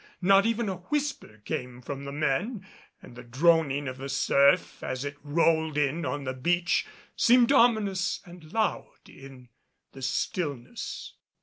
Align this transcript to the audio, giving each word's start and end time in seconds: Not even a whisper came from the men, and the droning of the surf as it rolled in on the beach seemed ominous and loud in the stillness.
Not 0.23 0.47
even 0.47 0.67
a 0.67 0.77
whisper 0.77 1.41
came 1.45 1.79
from 1.79 2.05
the 2.05 2.11
men, 2.11 2.65
and 3.03 3.15
the 3.15 3.21
droning 3.21 3.87
of 3.87 3.99
the 3.99 4.09
surf 4.09 4.81
as 4.83 5.05
it 5.05 5.15
rolled 5.21 5.77
in 5.77 6.05
on 6.07 6.23
the 6.23 6.33
beach 6.33 6.87
seemed 7.15 7.51
ominous 7.51 8.19
and 8.25 8.51
loud 8.51 9.07
in 9.07 9.49
the 9.91 10.01
stillness. 10.01 11.13